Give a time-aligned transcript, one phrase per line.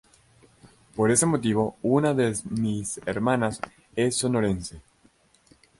[0.95, 3.61] Por ese motivo, una de mis hermanas
[3.95, 4.81] es sonorense.